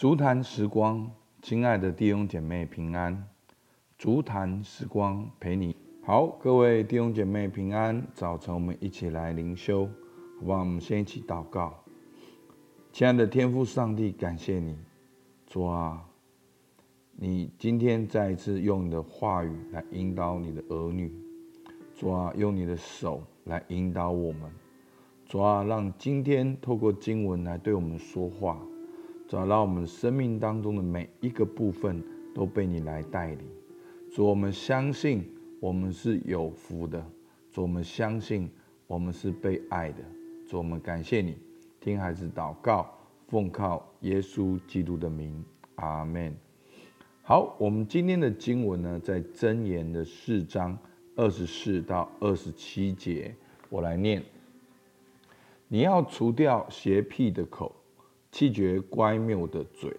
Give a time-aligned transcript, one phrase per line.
[0.00, 1.10] 足坛时光，
[1.42, 3.28] 亲爱的弟兄姐妹平安。
[3.98, 8.02] 足坛时光陪你好，各位弟兄姐妹平安。
[8.14, 10.60] 早晨我们一起来灵修，好不好？
[10.60, 11.84] 我们先一起祷告。
[12.94, 14.74] 亲爱的天父上帝，感谢你，
[15.46, 16.02] 主啊，
[17.16, 21.12] 你今天再一次用你的话语来引导你的儿女，
[21.94, 24.50] 主啊，用你的手来引导我们，
[25.26, 28.58] 主啊，让今天透过经文来对我们说话。
[29.30, 32.02] 主啊，让我们生命当中的每一个部分
[32.34, 33.46] 都被你来带领。
[34.12, 35.24] 主，我们相信
[35.60, 37.00] 我们是有福的。
[37.52, 38.50] 主，我们相信
[38.88, 40.02] 我们是被爱的。
[40.48, 41.36] 主，我们感谢你，
[41.78, 42.92] 听孩子祷告，
[43.28, 45.44] 奉靠耶稣基督的名，
[45.76, 46.34] 阿门。
[47.22, 50.76] 好，我们今天的经文呢，在箴言的四章
[51.14, 53.32] 二十四到二十七节，
[53.68, 54.24] 我来念：
[55.68, 57.76] 你要除掉邪僻的口。
[58.32, 59.94] 气绝乖谬的嘴，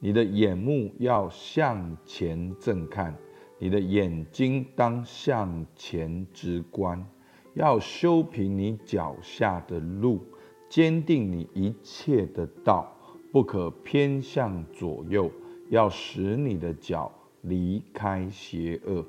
[0.00, 3.16] 你的眼目要向前正看，
[3.58, 7.06] 你的眼睛当向前直观，
[7.54, 10.20] 要修平你脚下的路，
[10.68, 12.92] 坚定你一切的道，
[13.30, 15.30] 不可偏向左右，
[15.70, 19.04] 要使你的脚离开邪恶。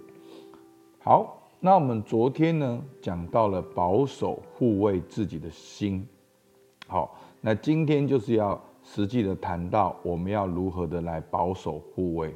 [1.00, 6.08] 好，那我们昨天呢，讲到了保守护卫自己的心，
[6.88, 7.20] 好。
[7.42, 12.34] 那今天就是要实际的谈到我们要如何的来保守护卫。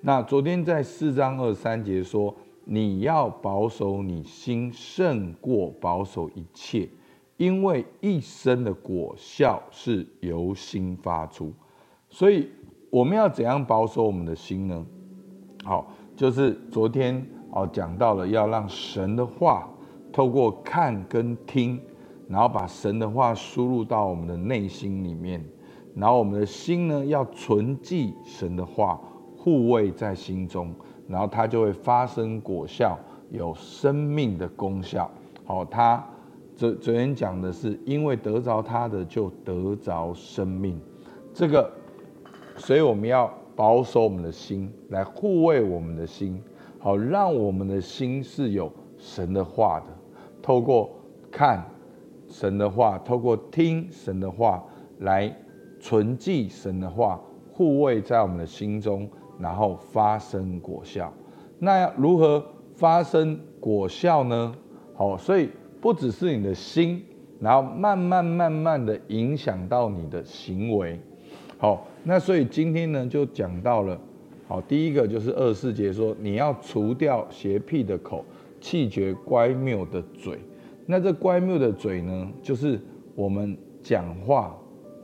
[0.00, 2.34] 那昨天在四章二三节说，
[2.64, 6.86] 你要保守你心胜过保守一切，
[7.38, 11.50] 因为一生的果效是由心发出。
[12.10, 12.50] 所以
[12.90, 14.86] 我们要怎样保守我们的心呢？
[15.64, 19.66] 好，就是昨天哦讲到了要让神的话
[20.12, 21.80] 透过看跟听。
[22.28, 25.44] 然后把神的话输入到我们的内心里面，
[25.94, 29.00] 然后我们的心呢，要存记神的话，
[29.36, 30.74] 护卫在心中，
[31.06, 32.98] 然后它就会发生果效，
[33.30, 35.10] 有生命的功效。
[35.44, 36.02] 好，他
[36.56, 40.80] 昨昨天讲的是，因为得着他的就得着生命，
[41.34, 41.70] 这个，
[42.56, 46.42] 所以我们要保守我们的心，来护卫我们的心，
[46.78, 49.86] 好，让我们的心是有神的话的，
[50.40, 50.90] 透过
[51.30, 51.62] 看。
[52.34, 54.60] 神的话，透过听神的话
[54.98, 55.32] 来
[55.78, 57.20] 存记神的话，
[57.52, 59.08] 护卫在我们的心中，
[59.38, 61.12] 然后发生果效。
[61.60, 64.52] 那如何发生果效呢？
[64.96, 65.48] 好，所以
[65.80, 67.00] 不只是你的心，
[67.38, 70.98] 然后慢慢慢慢的影响到你的行为。
[71.56, 73.96] 好，那所以今天呢就讲到了，
[74.48, 78.24] 好，第一个就是二十四节说，你要除掉邪僻的口，
[78.60, 80.36] 弃绝乖谬的嘴。
[80.86, 82.78] 那这乖谬的嘴呢，就是
[83.14, 84.54] 我们讲话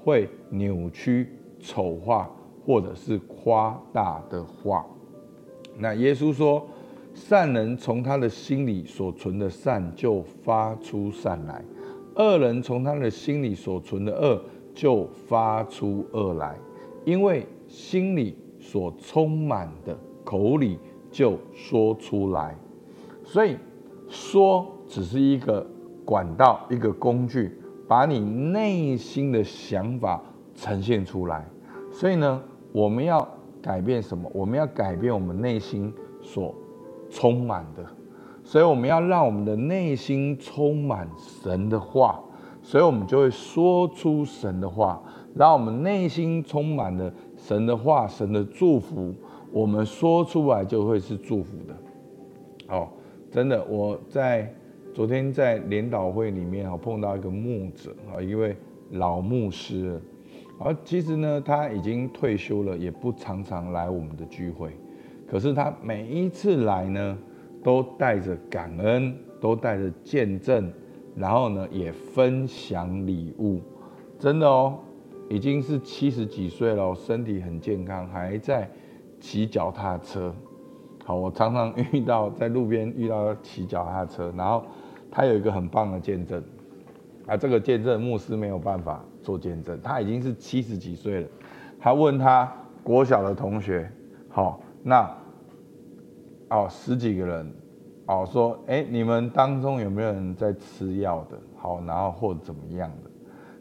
[0.05, 2.31] 会扭曲、丑化
[2.67, 4.85] 或者是夸大的话。
[5.79, 6.67] 那耶稣说，
[7.15, 11.65] 善人从他的心里所存的善就发出善来，
[12.17, 14.39] 恶人从他的心里所存的恶
[14.75, 16.59] 就发出恶来，
[17.07, 20.79] 因为心里所充满的，口里
[21.11, 22.55] 就说出来。
[23.25, 23.57] 所以
[24.11, 24.77] 说。
[24.91, 25.65] 只是一个
[26.05, 27.57] 管道，一个工具，
[27.87, 30.21] 把你内心的想法
[30.57, 31.47] 呈现出来。
[31.93, 32.43] 所以呢，
[32.73, 33.25] 我们要
[33.63, 34.29] 改变什么？
[34.35, 36.53] 我们要改变我们内心所
[37.09, 37.87] 充满的。
[38.43, 42.21] 所以我们要让我们的内心充满神的话，
[42.61, 45.01] 所以我们就会说出神的话。
[45.37, 49.15] 让我们内心充满了神的话，神的祝福，
[49.53, 52.75] 我们说出来就会是祝福的。
[52.75, 52.89] 哦，
[53.31, 54.53] 真的，我在。
[54.93, 58.57] 昨天在联祷会里面啊，碰到一个牧者啊，一位
[58.91, 60.01] 老牧师，
[60.59, 64.73] 而其实呢，他已经退休了，也不常常来我们的聚会。
[65.29, 67.19] 可是他每一次来呢，
[67.63, 70.71] 都带着感恩，都带着见证，
[71.15, 73.61] 然后呢，也分享礼物。
[74.19, 74.77] 真的哦，
[75.29, 78.69] 已经是七十几岁了，身体很健康，还在
[79.21, 80.35] 骑脚踏车。
[81.05, 84.65] 好，我常常遇到在路边遇到骑脚踏车，然后。
[85.11, 86.43] 他有一个很棒的见证，
[87.27, 91.29] 啊，这个见证牧师没有办法做见证，他已经是七十几岁了。
[91.81, 92.51] 他问他
[92.83, 93.91] 国小的同学，
[94.29, 95.11] 好，那
[96.51, 97.53] 哦十几个人，
[98.07, 101.39] 哦说，哎，你们当中有没有人在吃药的？
[101.57, 103.11] 好，然后或怎么样的？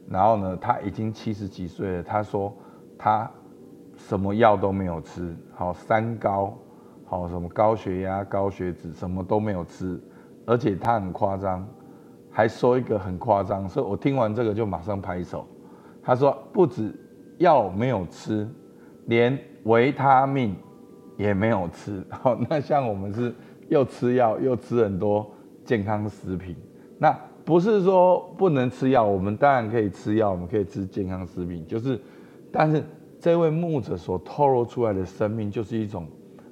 [0.08, 2.54] 然后呢，他已经七十几岁了，他说
[2.98, 3.30] 他
[3.96, 6.58] 什么药都没有吃，好，三高，
[7.06, 10.00] 好，什么高血压、高血脂，什么都没有吃。
[10.50, 11.64] 而且他很夸张，
[12.32, 15.46] 还说一个很夸张，所以我听完这个就马上拍手。
[16.02, 16.92] 他说不止
[17.38, 18.50] 药没有吃，
[19.06, 20.56] 连维他命
[21.18, 22.04] 也没有吃。
[22.10, 23.32] 好，那像我们是
[23.68, 25.30] 又吃药又吃很多
[25.64, 26.56] 健康食品，
[26.98, 27.16] 那
[27.46, 32.00] 不是说不能吃药，我们当然可以吃药，我们可以吃健康食品，就是，
[32.52, 32.84] 但是
[33.20, 36.08] 这位牧者所透露出来的生命，就是一种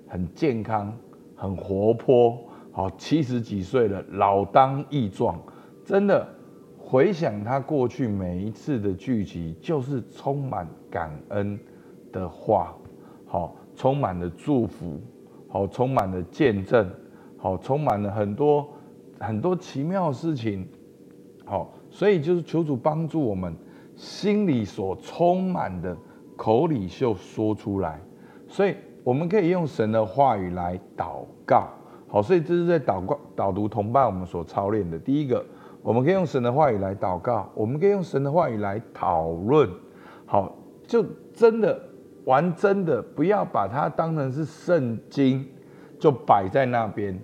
[0.08, 0.96] 很健康、
[1.36, 2.38] 很活泼，
[2.78, 5.42] 好，七十几岁了，老当益壮，
[5.84, 6.28] 真的。
[6.78, 11.60] 回想他过去每一次的聚集，就是充满感恩
[12.12, 12.78] 的话，
[13.26, 15.02] 好，充满了祝福，
[15.50, 16.88] 好，充满了见证，
[17.36, 18.70] 好，充满了很多
[19.20, 20.64] 很多奇妙的事情，
[21.46, 23.56] 好，所以就是求主帮助我们
[23.96, 25.98] 心里所充满的，
[26.36, 28.00] 口里就说出来，
[28.48, 31.68] 所以我们可以用神的话语来祷告，
[32.08, 35.44] 好，所以这是在祷告导读同伴我们所操练的第一个。
[35.82, 39.70] 我们可以用神的话语来祷告，我们可以用神的话语来讨论。
[40.26, 40.54] 好，
[40.86, 41.80] 就真的
[42.26, 45.46] 玩真的，不要把它当成是圣经，
[46.00, 47.18] 就摆在那边。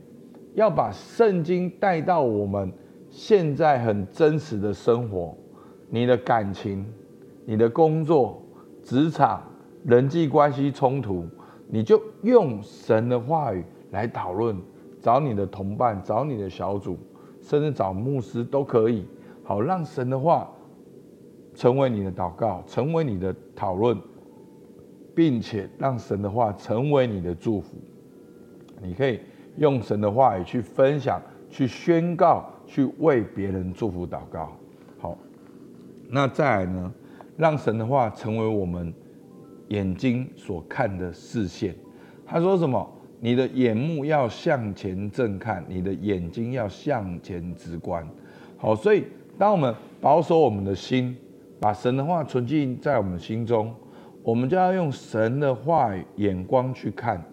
[0.54, 2.72] 要把圣经带到我们
[3.10, 5.36] 现在很真实的生活，
[5.90, 6.86] 你的感情、
[7.44, 8.42] 你的工作、
[8.84, 9.42] 职场、
[9.84, 11.26] 人际关系冲突，
[11.68, 14.56] 你就用神的话语来讨论，
[15.04, 16.98] 找你的同伴，找你的小组。
[17.42, 19.06] 甚至找牧师都可以，
[19.44, 20.50] 好，让神的话
[21.54, 23.98] 成为你的祷告，成为你的讨论，
[25.14, 27.76] 并且让神的话成为你的祝福。
[28.82, 29.20] 你可以
[29.58, 34.54] 用神的话语去分享、去宣告、去为别人祝福祷告。
[34.98, 35.18] 好，
[36.10, 36.94] 那再来呢？
[37.36, 38.94] 让神的话成为我们
[39.68, 41.76] 眼睛所看的视线。
[42.26, 42.90] 他说什么？
[43.24, 48.06] 你的眼目要向前正看，你的眼睛要向前直观。
[48.58, 49.06] 好，所以
[49.38, 51.16] 当我们保守我们的心，
[51.58, 53.74] 把神的话存进在我们心中，
[54.24, 57.24] 我们就要用神的话语眼光去看，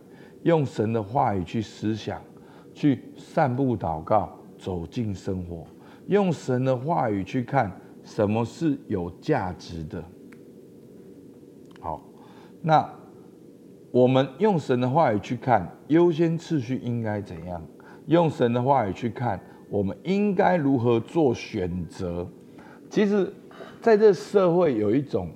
[0.45, 2.23] 用神的话语去思想，
[2.73, 5.67] 去散步祷告，走进生活，
[6.07, 7.69] 用神的话语去看
[8.05, 10.05] 什么是有价值的。
[11.81, 12.01] 好，
[12.63, 12.89] 那。
[13.93, 17.61] 我们用神的话语去看优先次序应该怎样？
[18.07, 22.27] 用神的话语去看我们应该如何做选择？
[22.89, 23.33] 其实，
[23.81, 25.29] 在这社会有一种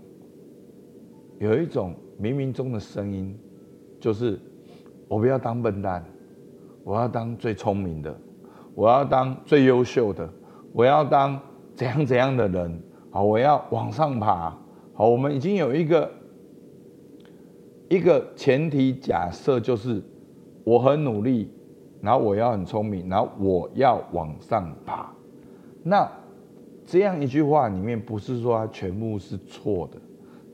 [1.38, 3.36] 有一种冥冥中的声音，
[3.98, 4.38] 就是
[5.08, 6.04] 我不要当笨蛋，
[6.84, 8.16] 我要当最聪明的，
[8.74, 10.28] 我要当最优秀的，
[10.72, 11.40] 我要当
[11.74, 12.82] 怎样怎样的人。
[13.10, 14.56] 好，我要往上爬。
[14.94, 16.08] 好，我们已经有一个。
[17.88, 20.02] 一个前提假设就是
[20.64, 21.50] 我很努力，
[22.00, 25.12] 然后我要很聪明，然后我要往上爬。
[25.82, 26.10] 那
[26.86, 29.98] 这样一句话里面不是说它全部是错的，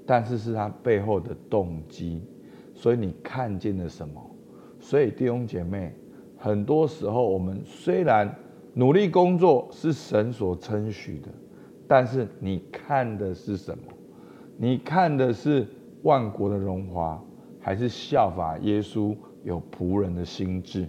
[0.04, 2.22] 但是是它背后的动机。
[2.74, 4.20] 所以你看见了什么？
[4.80, 5.94] 所以弟兄姐妹，
[6.36, 8.34] 很多时候我们虽然
[8.74, 11.28] 努力工作是神所称许的，
[11.86, 13.84] 但是你看的是什么？
[14.56, 15.66] 你看的是
[16.02, 17.23] 万国的荣华。
[17.62, 19.14] 还是效法耶稣
[19.44, 20.88] 有仆人的心志，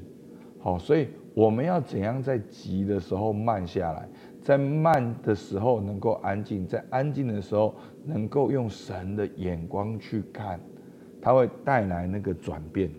[0.57, 4.07] 好，所以我们要怎样在急的时候慢下来，
[4.41, 7.75] 在慢的时候能够安静，在安静的时候
[8.05, 10.57] 能够用神的眼光去看，
[11.21, 12.89] 它会带来那个转变。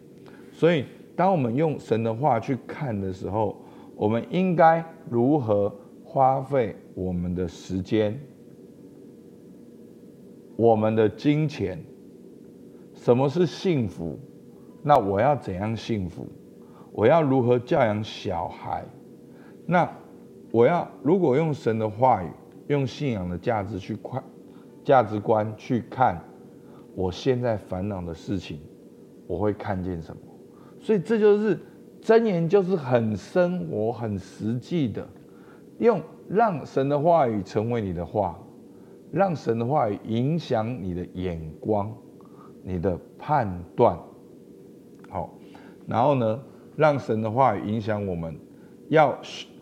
[0.52, 0.85] 所以，
[1.16, 3.57] 当我们用神的话去看的时候，
[3.97, 8.21] 我们应该如何花费我们的时间、
[10.57, 11.83] 我们的金钱？
[13.02, 14.16] 什么是幸福？
[14.80, 16.25] 那我要怎样幸福？
[16.92, 18.85] 我要如何教养小孩？
[19.66, 19.90] 那
[20.52, 22.28] 我要如果用神的话语，
[22.68, 24.23] 用信仰的价值去看，
[24.85, 26.23] 价值观去看
[26.94, 28.61] 我现在烦恼的事情，
[29.26, 30.23] 我会看见什么？
[30.78, 31.59] 所以这就是
[32.00, 35.04] 箴言，就是很生活、很实际的，
[35.80, 38.38] 用让神的话语成为你的话，
[39.11, 41.92] 让神的话语影响你的眼光。
[42.62, 43.99] 你的判断，
[45.11, 45.33] 好，
[45.87, 46.40] 然后呢，
[46.76, 48.38] 让神的话语影响我们，
[48.88, 49.19] 要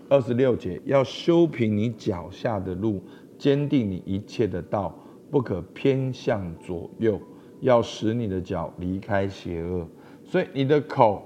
[0.09, 3.03] 二十六节，要修平你脚下的路，
[3.39, 4.95] 坚定你一切的道，
[5.31, 7.21] 不可偏向左右，
[7.61, 9.87] 要使你的脚离开邪恶。
[10.23, 11.23] 所以你的口，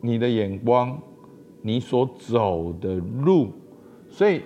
[0.00, 1.00] 你的眼光，
[1.62, 3.48] 你所走的路，
[4.08, 4.42] 所以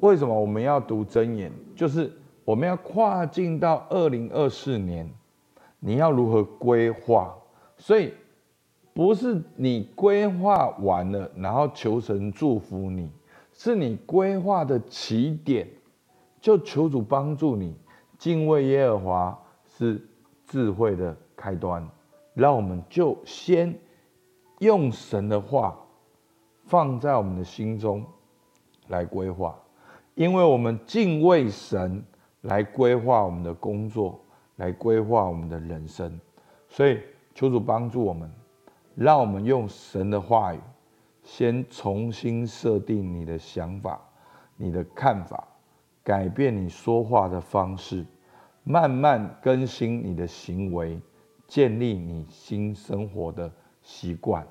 [0.00, 1.52] 为什么我们要读箴言？
[1.74, 2.10] 就是
[2.44, 5.08] 我们要跨进到二零二四年。
[5.84, 7.36] 你要如何规划？
[7.76, 8.14] 所以
[8.94, 13.10] 不是你规划完了，然后求神祝福你，
[13.52, 15.68] 是你规划的起点，
[16.40, 17.76] 就求主帮助你。
[18.16, 20.00] 敬畏耶和华是
[20.46, 21.84] 智慧的开端。
[22.34, 23.76] 让我们就先
[24.60, 25.76] 用神的话
[26.64, 28.06] 放在我们的心中
[28.86, 29.58] 来规划，
[30.14, 32.04] 因为我们敬畏神
[32.42, 34.20] 来规划我们的工作，
[34.62, 36.20] 来规划我们的人生。
[36.68, 37.00] 所以
[37.34, 38.30] 求主帮助我们，
[38.94, 40.60] 让我们用神的话语，
[41.24, 44.00] 先重新设定你的想法、
[44.56, 45.48] 你的看法，
[46.04, 48.06] 改变你说话的方式，
[48.62, 51.00] 慢慢更新你的行为。
[51.48, 53.52] 建立你新生活的
[53.82, 54.46] 习惯，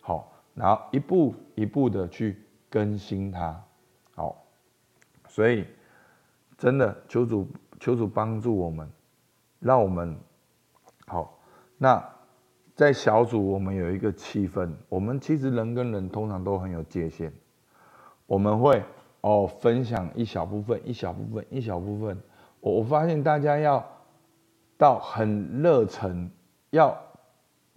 [0.00, 3.62] 好，然后一步一步的去更新它，
[4.14, 4.42] 好，
[5.28, 5.66] 所以
[6.56, 7.46] 真的求主
[7.78, 8.90] 求主帮助我们，
[9.60, 10.16] 让我们
[11.06, 11.38] 好。
[11.78, 12.02] 那
[12.74, 17.32] 在小组我们有一个气氛，我们其实人跟人通常都很有界限，
[18.26, 18.82] 我们会
[19.20, 22.20] 哦分享一小部分，一小部分，一小部分。
[22.60, 23.84] 我我发现大家要
[24.76, 26.30] 到很热忱。
[26.70, 26.94] 要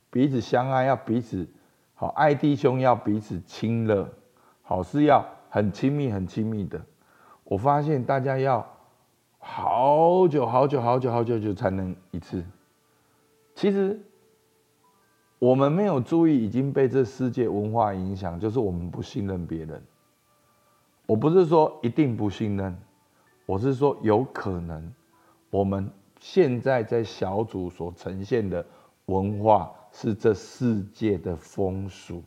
[0.09, 1.47] 彼此相爱，要彼此
[1.93, 4.09] 好爱弟兄，要彼此亲热，
[4.61, 6.81] 好是要很亲密、很亲密的。
[7.43, 8.67] 我发现大家要
[9.39, 12.43] 好久、好久、好久、好久久才能一次。
[13.55, 13.99] 其实
[15.39, 19.81] 我们没有注意，已经被这世界文化影响，就是我们不信任别人。
[21.07, 22.77] 我不是说一定不信任，
[23.45, 24.93] 我是说有可能
[25.49, 28.65] 我们现在在小组所呈现的。
[29.09, 32.21] 文化是这世界的风俗。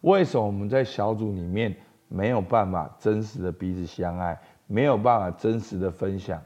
[0.00, 1.76] 为什么我们在小组里面
[2.08, 6.42] 没有办法真实的彼此相爱，没有办法真实的分享，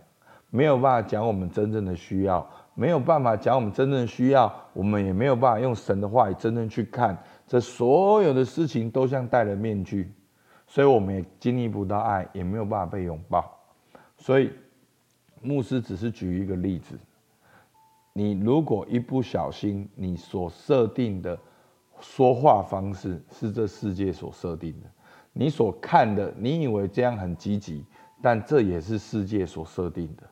[0.50, 10.10] 没有办法讲我们真正的需要，没有办法讲我们真正的需要，我们也没有办法用神的话语真正去看，这所有的事情都像戴了面具，
[10.66, 13.58] 所以我们也经历不到爱，也没有办法被拥抱。
[14.16, 14.50] 所以
[15.42, 16.98] 牧师只是举一个例子。
[18.14, 21.38] 你如果一不小心，你所设定的
[22.00, 24.86] 说话方式是这世界所设定的，
[25.32, 27.84] 你所看的，你以为这样很积极，
[28.22, 30.22] 但这也是世界所设定的。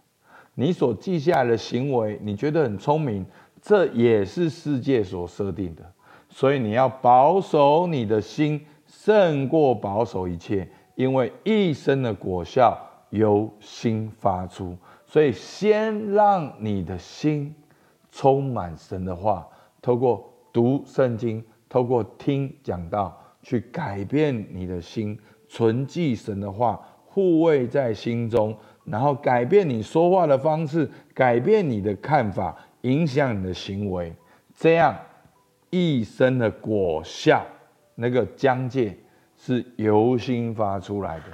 [0.57, 3.25] 你所记下来的行为，你觉得很聪明，
[3.63, 5.85] 这也是世界所设定的。
[6.29, 12.77] 所以你要保守你的心，胜过保守一切，因为一生的果效
[13.11, 14.77] 由心发出。
[15.07, 17.55] 所以先让你的心。
[18.11, 19.47] 充满神的话，
[19.83, 25.19] 透过读圣经，透过听讲道，去改变你的心，
[25.51, 28.57] 存记神的话，护卫在心中，
[28.87, 34.15] 然后改变你说话的方式，改变你的看法，影响你的行为，
[34.55, 34.97] 这样
[35.71, 37.45] 一生的果效，
[37.97, 38.97] 那个疆界
[39.37, 41.25] 是由心发出来的，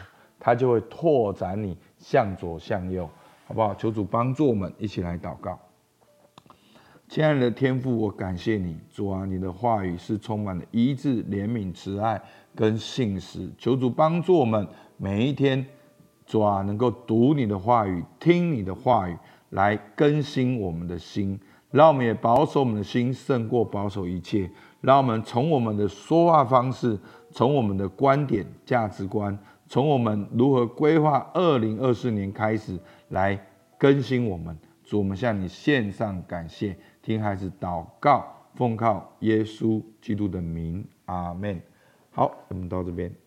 [0.40, 3.08] 它就会拓展你向左向右，
[3.46, 3.74] 好不好？
[3.74, 5.58] 求主帮助我们一起来祷告。
[7.08, 12.18] 亲爱的天父，我感谢你，主啊，你的话语是充满了一致、怜悯、慈爱
[12.54, 13.50] 跟信实。
[13.58, 14.66] 求主帮助我们
[14.96, 15.66] 每一天，
[16.32, 19.14] 主啊，能够读你的话语，听你的话语，
[19.50, 21.38] 来更新我们的心。
[21.70, 24.50] 让我们也保守我们的心，胜过保守一切。
[24.80, 26.98] 让我们从我们的说话方式，
[27.32, 33.38] 从我们的观点、价值观，从我们如何规划二零二四年开始，来
[33.76, 34.56] 更新我们。
[34.82, 36.74] 主，我们向你献上感谢。
[37.02, 38.24] 听孩子祷告，
[38.54, 41.60] 奉靠耶稣基督的名，阿门。
[42.10, 43.21] 好，我们到这边。